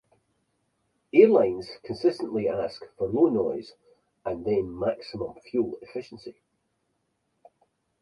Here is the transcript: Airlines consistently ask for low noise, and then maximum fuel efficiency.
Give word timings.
Airlines 1.13 1.69
consistently 1.83 2.49
ask 2.49 2.81
for 2.97 3.07
low 3.07 3.27
noise, 3.29 3.73
and 4.25 4.43
then 4.43 4.79
maximum 4.79 5.35
fuel 5.51 5.77
efficiency. 5.83 6.41